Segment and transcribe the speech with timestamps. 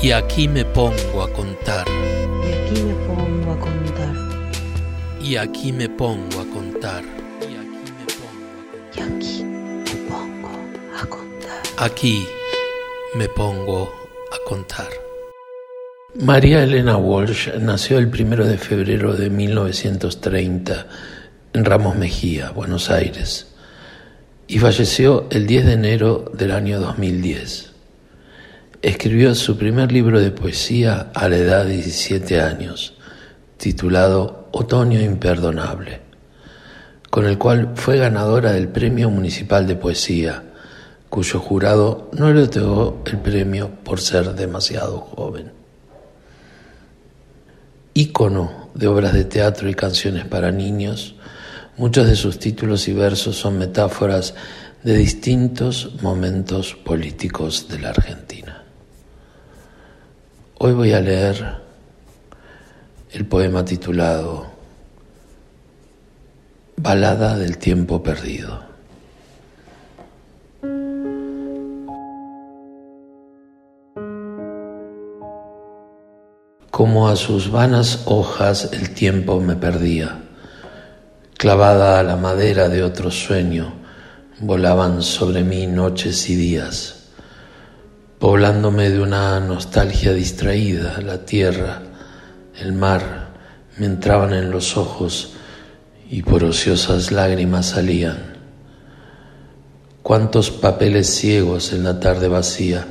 [0.00, 1.84] Y aquí me pongo a contar.
[1.88, 4.14] Y aquí me pongo a contar.
[5.20, 7.02] Y aquí me pongo a contar.
[8.94, 10.48] Y aquí me pongo
[10.96, 11.62] a contar.
[11.78, 12.24] Aquí
[13.16, 13.92] me pongo
[14.32, 14.88] a contar.
[16.14, 20.86] María Elena Walsh nació el primero de febrero de 1930
[21.54, 23.48] en Ramos Mejía, Buenos Aires,
[24.46, 27.67] y falleció el 10 de enero del año 2010.
[28.80, 32.94] Escribió su primer libro de poesía a la edad de 17 años,
[33.56, 36.00] titulado Otoño Imperdonable,
[37.10, 40.44] con el cual fue ganadora del Premio Municipal de Poesía,
[41.08, 45.50] cuyo jurado no le otorgó el premio por ser demasiado joven.
[47.94, 51.16] Ícono de obras de teatro y canciones para niños,
[51.76, 54.34] muchos de sus títulos y versos son metáforas
[54.84, 58.57] de distintos momentos políticos de la Argentina.
[60.60, 61.56] Hoy voy a leer
[63.12, 64.50] el poema titulado
[66.76, 68.60] Balada del tiempo perdido.
[76.72, 80.22] Como a sus vanas hojas el tiempo me perdía,
[81.36, 83.74] clavada a la madera de otro sueño,
[84.40, 86.97] volaban sobre mí noches y días,
[88.18, 91.82] poblándome de una nostalgia distraída, la tierra,
[92.58, 93.28] el mar,
[93.76, 95.34] me entraban en los ojos
[96.10, 98.36] y por ociosas lágrimas salían.
[100.02, 102.86] Cuántos papeles ciegos en la tarde vacía,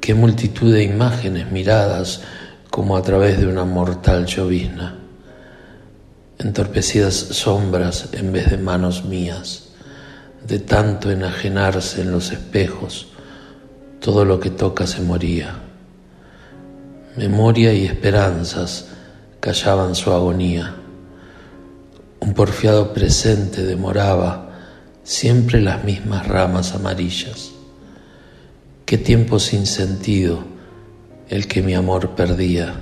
[0.00, 2.20] qué multitud de imágenes miradas,
[2.70, 4.96] como a través de una mortal llovizna,
[6.38, 9.70] entorpecidas sombras en vez de manos mías,
[10.46, 13.08] de tanto enajenarse en los espejos,
[14.00, 15.54] todo lo que toca se moría.
[17.16, 18.88] Memoria y esperanzas
[19.40, 20.74] callaban su agonía.
[22.20, 24.50] Un porfiado presente demoraba
[25.04, 27.50] siempre las mismas ramas amarillas.
[28.86, 30.44] Qué tiempo sin sentido
[31.28, 32.74] el que mi amor perdía,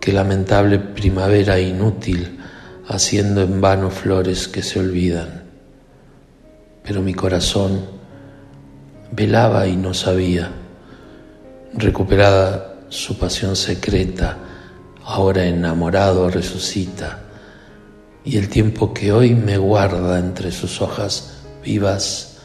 [0.00, 2.38] qué lamentable primavera inútil
[2.86, 5.42] haciendo en vano flores que se olvidan.
[6.84, 8.01] Pero mi corazón
[9.12, 10.50] velaba y no sabía,
[11.74, 14.38] recuperada su pasión secreta,
[15.04, 17.20] ahora enamorado resucita,
[18.24, 22.38] y el tiempo que hoy me guarda entre sus hojas vivas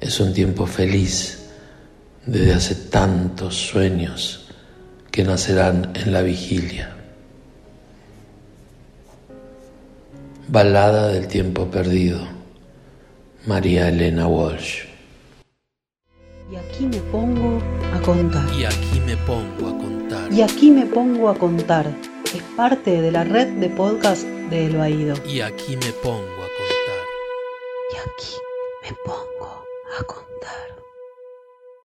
[0.00, 1.38] es un tiempo feliz
[2.26, 4.48] desde hace tantos sueños
[5.10, 6.96] que nacerán en la vigilia.
[10.48, 12.20] Balada del tiempo perdido,
[13.46, 14.91] María Elena Walsh.
[16.52, 17.62] Y aquí me pongo
[17.94, 18.46] a contar.
[18.52, 20.30] Y aquí me pongo a contar.
[20.30, 21.86] Y aquí me pongo a contar.
[22.26, 25.14] Es parte de la red de podcast de El Baído.
[25.26, 27.06] Y aquí me pongo a contar.
[27.90, 28.36] Y aquí
[28.82, 29.64] me pongo
[29.98, 30.81] a contar.